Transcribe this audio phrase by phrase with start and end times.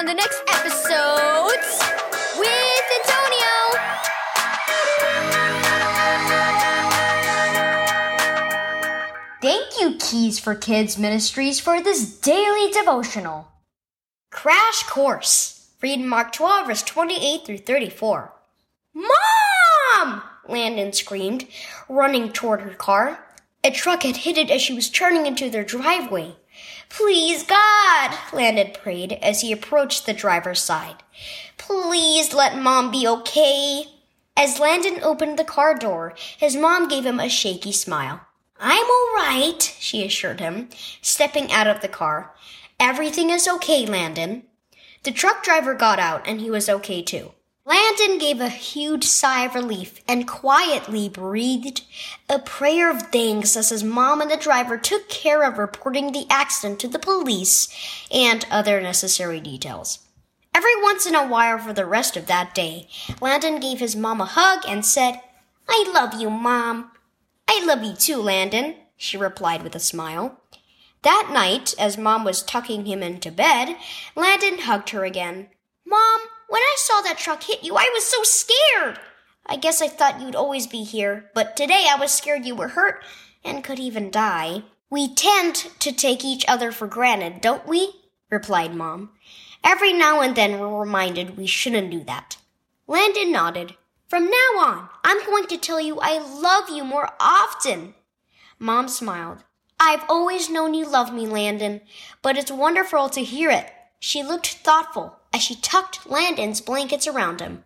[0.00, 1.78] on the next epiSOWdes
[2.38, 3.52] with Antonio.
[9.42, 13.48] Thank you, Keys for Kids Ministries, for this daily devotional.
[14.30, 15.68] Crash Course.
[15.82, 18.32] Read Mark 12, verse 28 through 34.
[18.94, 20.22] Mom!
[20.48, 21.46] Landon screamed,
[21.90, 23.22] running toward her car.
[23.62, 26.36] A truck had hit it as she was turning into their driveway.
[26.88, 31.02] Please, God, Landon prayed as he approached the driver's side.
[31.56, 33.84] Please let Mom be okay.
[34.36, 38.22] As Landon opened the car door, his mom gave him a shaky smile.
[38.58, 40.68] I'm all right, she assured him,
[41.02, 42.34] stepping out of the car.
[42.78, 44.44] Everything is okay, Landon.
[45.02, 47.32] The truck driver got out and he was okay too.
[47.66, 51.82] Landon gave a huge sigh of relief and quietly breathed
[52.28, 56.26] a prayer of thanks as his mom and the driver took care of reporting the
[56.30, 57.68] accident to the police
[58.10, 60.00] and other necessary details.
[60.54, 62.88] Every once in a while for the rest of that day,
[63.20, 65.20] Landon gave his mom a hug and said,
[65.68, 66.90] I love you, Mom.
[67.46, 70.40] I love you too, Landon, she replied with a smile.
[71.02, 73.76] That night, as Mom was tucking him into bed,
[74.16, 75.48] Landon hugged her again.
[75.86, 78.98] Mom, when I saw that truck hit you, I was so scared.
[79.46, 82.68] I guess I thought you'd always be here, but today I was scared you were
[82.68, 83.02] hurt
[83.44, 84.64] and could even die.
[84.90, 87.94] We tend to take each other for granted, don't we?
[88.30, 89.10] replied Mom.
[89.62, 92.36] Every now and then we're reminded we shouldn't do that.
[92.86, 93.76] Landon nodded.
[94.08, 97.94] From now on, I'm going to tell you I love you more often.
[98.58, 99.44] Mom smiled.
[99.78, 101.80] I've always known you love me, Landon,
[102.22, 103.70] but it's wonderful to hear it.
[104.00, 107.64] She looked thoughtful as she tucked Landon's blankets around him.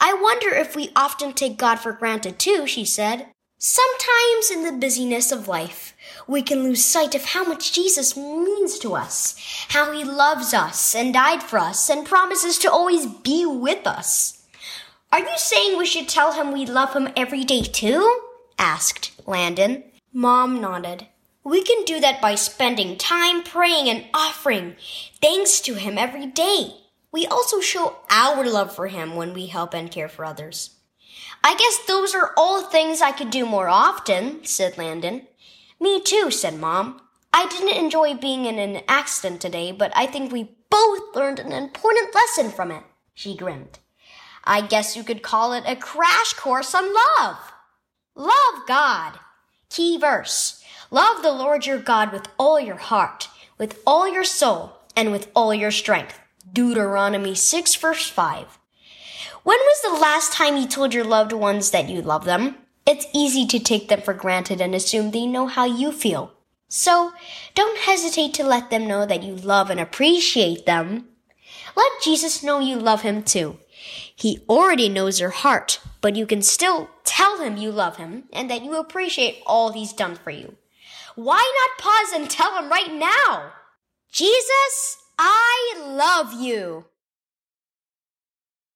[0.00, 3.28] I wonder if we often take God for granted too, she said.
[3.60, 5.94] Sometimes in the busyness of life,
[6.26, 9.34] we can lose sight of how much Jesus means to us,
[9.68, 14.46] how he loves us and died for us and promises to always be with us.
[15.10, 18.20] Are you saying we should tell him we love him every day too?
[18.58, 19.84] asked Landon.
[20.12, 21.06] Mom nodded.
[21.48, 24.76] We can do that by spending time praying and offering
[25.22, 26.74] thanks to him every day.
[27.10, 30.76] We also show our love for him when we help and care for others.
[31.42, 35.26] I guess those are all things I could do more often, said Landon.
[35.80, 37.00] Me too, said Mom.
[37.32, 41.52] I didn't enjoy being in an accident today, but I think we both learned an
[41.52, 42.82] important lesson from it.
[43.14, 43.78] She grinned.
[44.44, 47.38] I guess you could call it a crash course on love.
[48.14, 49.18] Love God.
[49.70, 50.57] Key verse.
[50.90, 53.28] Love the Lord your God with all your heart,
[53.58, 56.18] with all your soul, and with all your strength.
[56.50, 58.58] Deuteronomy 6 verse 5.
[59.42, 62.56] When was the last time you told your loved ones that you love them?
[62.86, 66.32] It's easy to take them for granted and assume they know how you feel.
[66.68, 67.12] So,
[67.54, 71.08] don't hesitate to let them know that you love and appreciate them.
[71.76, 73.58] Let Jesus know you love him too.
[74.16, 78.50] He already knows your heart, but you can still tell him you love him and
[78.50, 80.56] that you appreciate all he's done for you.
[81.18, 83.50] Why not pause and tell him right now?
[84.12, 86.84] Jesus, I love you.